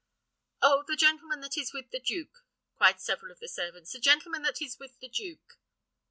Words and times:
"Oh! 0.63 0.83
the 0.87 0.95
gentleman 0.95 1.41
that 1.41 1.59
is 1.59 1.73
with 1.73 1.91
the 1.91 1.99
duke," 1.99 2.43
cried 2.75 2.99
several 2.99 3.31
of 3.31 3.37
the 3.39 3.47
servants; 3.47 3.91
"the 3.91 3.99
gentleman 3.99 4.41
that 4.41 4.59
is 4.59 4.79
with 4.79 4.97
the 4.99 5.07
duke." 5.09 5.57